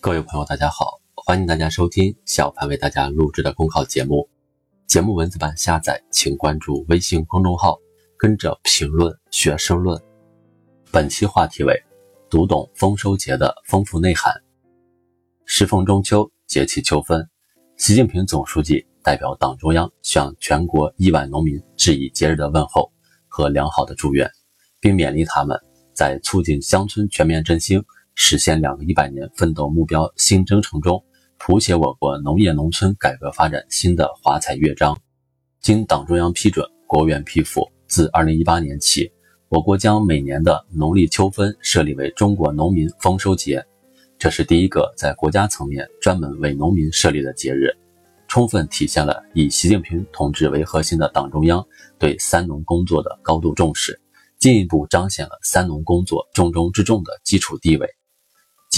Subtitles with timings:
[0.00, 4.28] 各位朋友，大家好，欢迎大家收听小潘为大家录制的公考节目。
[4.86, 7.76] 节目文字版下载，请关注微信公众号，
[8.16, 10.00] 跟着评论学申论。
[10.92, 11.74] 本期话题为：
[12.30, 14.32] 读懂丰收节的丰富内涵。
[15.44, 17.28] 适逢中秋，节气秋分，
[17.76, 22.88] 习近平总书记代表党中央向全国亿万农民致以节日的问候
[23.26, 24.30] 和良好的祝愿，
[24.78, 25.58] 并勉励他们
[25.92, 27.84] 在促进乡村全面振兴。
[28.20, 31.02] 实现两个一百年奋斗目标新征程中，
[31.38, 34.98] 谱写我国农业农村改革发展新的华彩乐章。
[35.60, 39.08] 经党中央批准，国务院批复，自二零一八年起，
[39.48, 43.64] 我国将每年的农历秋分设立为中国农民丰收节。
[44.18, 47.70] 这是第一个在国家层面专门为农民设立的节日，
[48.26, 51.64] 充分体现了以习近平同志为核心的党中央
[52.00, 53.98] 对“三农”工作的高度重视，
[54.40, 57.88] 进一步彰显了“三农”工作重中之重的基础地位。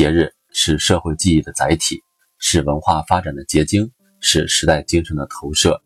[0.00, 2.02] 节日是社会记忆的载体，
[2.38, 5.82] 是文化发展的结晶，是时代精神的投射。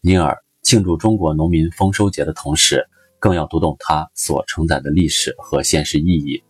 [0.00, 2.86] 因而，庆祝中国农民丰收节的同时，
[3.18, 6.40] 更要读懂它所承载的历史和现实意义。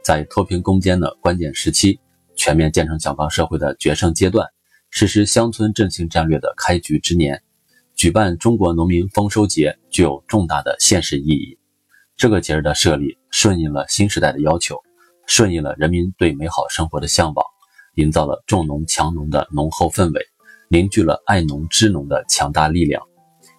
[0.00, 1.98] 在脱贫攻坚的关键时期，
[2.36, 4.46] 全面建成小康社会的决胜阶段，
[4.90, 7.42] 实施乡村振兴战略的开局之年，
[7.96, 11.58] 举办中国农民丰收节具有重大的现实意义。
[12.16, 14.80] 这个节日的设立，顺应了新时代的要求。
[15.26, 17.44] 顺应了人民对美好生活的向往，
[17.96, 20.24] 营造了重农强农的浓厚氛围，
[20.68, 23.02] 凝聚了爱农知农的强大力量，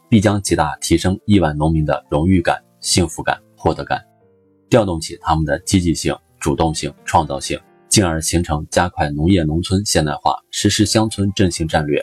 [0.10, 4.02] 必将极大提升亿万农民的荣誉感、幸福感、获得感，
[4.70, 12.02] 调动起他们的积极性、主动性、创造性，进而形成加快农业农村现代化、实施乡村振兴战略、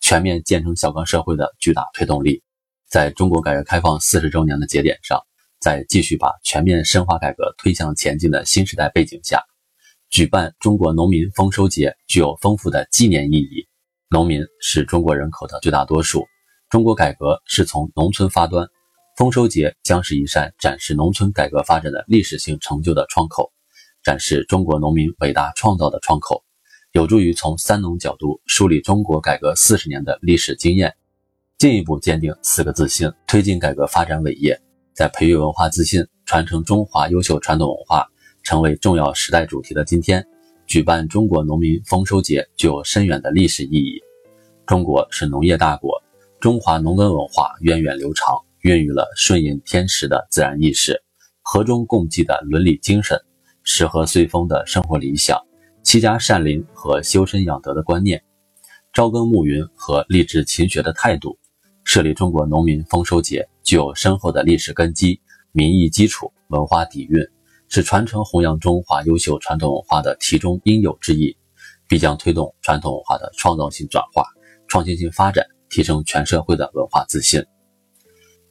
[0.00, 2.42] 全面建成小康社会的巨大推动力。
[2.88, 5.20] 在中国改革开放四十周年的节点上。
[5.60, 9.42] 在继续把全面深化改革推向前进的新时代背景下，
[10.10, 13.66] 举办中国农民丰收节具有丰富的纪念意义。
[14.08, 16.24] 农民是中国人口的绝大多数，
[16.70, 18.68] 中国改革是从农村发端，
[19.16, 23.50] 丰收节将是一扇展示农村改革发展的历史性成就的窗口，
[24.04, 26.44] 展示中国农民伟大创造的窗口，
[26.92, 30.94] 有助于从“三农”角度梳理中国改革四十年的历史经验，
[31.58, 34.65] 进一步坚定四个自信，推进改革发展伟业。
[34.96, 38.08] 在培育文化自信、传承中华优秀传统文化
[38.42, 40.26] 成为重要时代主题的今天，
[40.66, 44.00] 举办中国农民丰收节具有深远的历史意义。
[44.64, 46.02] 中国是农业大国，
[46.40, 50.98] 中华农耕文化源远流长，孕育了顺应天时的自然意识、
[51.42, 53.20] 和衷共济的伦理精神、
[53.64, 55.38] 适合随风的生活理想、
[55.82, 58.24] 齐家善邻和修身养德的观念、
[58.94, 61.38] 朝耕暮耘和励志勤学的态度。
[61.84, 67.20] 设立中国农民丰收节，具有深厚的历史根基、民意基础、文化底蕴，
[67.68, 71.36] 是传承弘扬中华优秀传统文化的题中应有之义，
[71.88, 74.24] 必将推动传统文化的创造性转化、
[74.68, 77.44] 创新性发展，提升全社会的文化自信。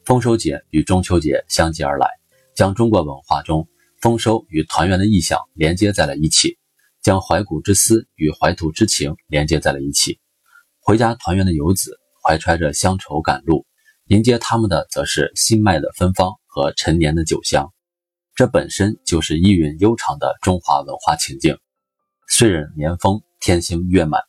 [0.04, 2.06] 丰收节与中秋节相继而来，
[2.54, 3.66] 将中国文化中
[4.02, 6.58] 丰收与团圆的意象连接在了一起，
[7.02, 10.20] 将怀古之思与怀土之情连接在了一起。
[10.78, 11.98] 回家团圆的游子。
[12.28, 13.64] 怀揣着乡愁赶路，
[14.08, 17.72] 迎接他们的则是新麦的芬芳和陈年的酒香。
[18.36, 21.58] 这本身就是意蕴悠长的中华文化情境。
[22.28, 24.20] 岁壬年丰，天星月满，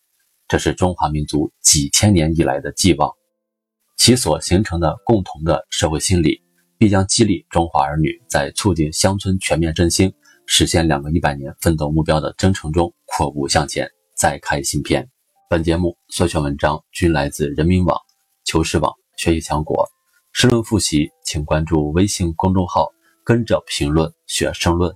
[0.48, 3.12] 这是中华民族几千年以来的寄望。
[3.98, 6.42] 其所形成的共同的社会心理，
[6.80, 10.12] 必将激励中华儿女在促进乡村全面振兴、
[10.48, 15.08] 实现两个一百年奋斗目标的征程中阔步向前，再开新篇。
[15.48, 17.96] 本节目所选文章均来自人民网、
[18.44, 19.86] 求是网、学习强国。
[20.32, 22.88] 申论复习，请关注微信公众号，
[23.26, 24.96] 跟着评论学申论。